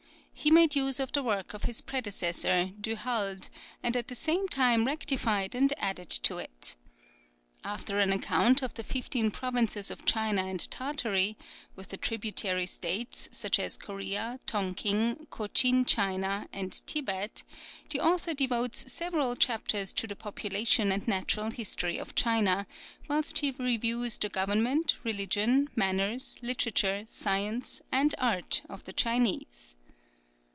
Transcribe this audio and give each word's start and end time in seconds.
He 0.33 0.49
made 0.49 0.75
use 0.75 0.99
of 0.99 1.11
the 1.11 1.21
work 1.21 1.53
of 1.53 1.65
his 1.65 1.81
predecessor, 1.81 2.71
Du 2.81 2.95
Halde, 2.95 3.47
and 3.83 3.95
at 3.95 4.07
the 4.07 4.15
same 4.15 4.47
time 4.47 4.85
rectified 4.87 5.53
and 5.53 5.71
added 5.77 6.09
to 6.09 6.37
it. 6.39 6.75
After 7.63 7.99
an 7.99 8.11
account 8.11 8.63
of 8.63 8.73
the 8.73 8.83
fifteen 8.83 9.29
provinces 9.29 9.91
of 9.91 10.03
China 10.03 10.43
and 10.47 10.71
Tartary, 10.71 11.37
with 11.75 11.89
the 11.89 11.97
tributary 11.97 12.65
States, 12.65 13.29
such 13.31 13.59
as 13.59 13.77
Corea, 13.77 14.39
Tonking, 14.47 15.27
Cochin 15.29 15.85
China, 15.85 16.47
and 16.51 16.73
Thibet, 16.87 17.43
the 17.91 17.99
author 17.99 18.33
devotes 18.33 18.91
several 18.91 19.35
chapters 19.35 19.93
to 19.93 20.07
the 20.07 20.15
population 20.15 20.91
and 20.91 21.07
natural 21.07 21.51
history 21.51 21.99
of 21.99 22.15
China, 22.15 22.65
whilst 23.07 23.37
he 23.39 23.51
reviews 23.51 24.17
the 24.17 24.27
government, 24.29 24.97
religion, 25.03 25.69
manners, 25.75 26.35
literature, 26.41 27.03
science, 27.05 27.83
and 27.91 28.15
art 28.17 28.63
of 28.67 28.85
the 28.85 28.93
Chinese. 28.93 29.75